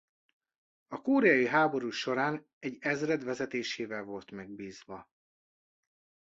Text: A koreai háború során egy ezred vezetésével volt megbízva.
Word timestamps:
A 0.87 1.01
koreai 1.01 1.47
háború 1.47 1.89
során 1.89 2.45
egy 2.59 2.77
ezred 2.79 3.23
vezetésével 3.23 4.03
volt 4.03 4.31
megbízva. 4.31 5.07